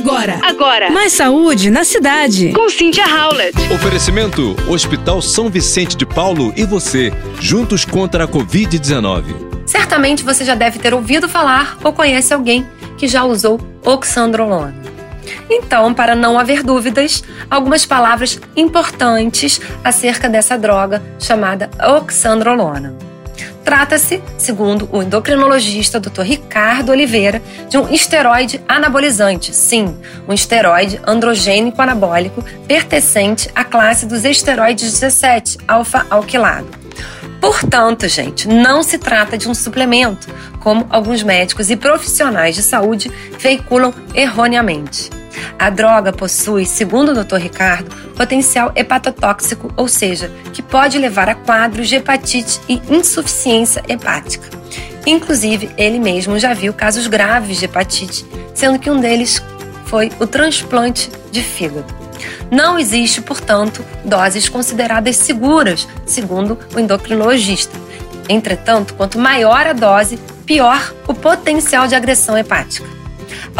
[0.00, 0.40] Agora.
[0.42, 0.90] Agora.
[0.90, 2.52] Mais saúde na cidade.
[2.54, 3.54] Com Cynthia Howlett.
[3.70, 9.24] Oferecimento: Hospital São Vicente de Paulo e você, juntos contra a Covid-19.
[9.66, 12.66] Certamente você já deve ter ouvido falar ou conhece alguém
[12.96, 14.74] que já usou oxandrolona.
[15.50, 23.09] Então, para não haver dúvidas, algumas palavras importantes acerca dessa droga chamada oxandrolona.
[23.64, 26.22] Trata-se, segundo o endocrinologista Dr.
[26.22, 34.24] Ricardo Oliveira, de um esteroide anabolizante, sim, um esteroide androgênico anabólico pertencente à classe dos
[34.24, 36.68] esteroides 17, alfa-alquilado.
[37.40, 43.10] Portanto, gente, não se trata de um suplemento, como alguns médicos e profissionais de saúde
[43.38, 45.19] veiculam erroneamente.
[45.60, 47.36] A droga possui, segundo o Dr.
[47.36, 54.48] Ricardo, potencial hepatotóxico, ou seja, que pode levar a quadros de hepatite e insuficiência hepática.
[55.06, 58.24] Inclusive, ele mesmo já viu casos graves de hepatite,
[58.54, 59.42] sendo que um deles
[59.84, 61.94] foi o transplante de fígado.
[62.50, 67.78] Não existe, portanto, doses consideradas seguras, segundo o endocrinologista.
[68.30, 72.99] Entretanto, quanto maior a dose, pior o potencial de agressão hepática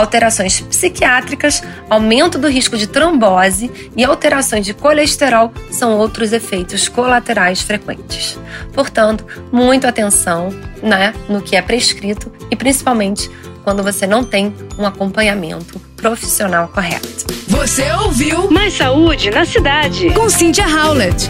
[0.00, 7.60] alterações psiquiátricas, aumento do risco de trombose e alterações de colesterol são outros efeitos colaterais
[7.60, 8.38] frequentes.
[8.72, 10.48] Portanto, muita atenção
[10.82, 13.30] né, no que é prescrito e principalmente
[13.62, 17.26] quando você não tem um acompanhamento profissional correto.
[17.46, 20.10] Você ouviu Mais saúde na cidade.
[20.12, 21.28] com Cynthia Howlett.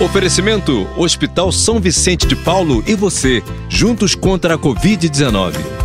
[0.00, 5.75] Oferecimento: Hospital São Vicente de Paulo e você, juntos contra a Covid-19.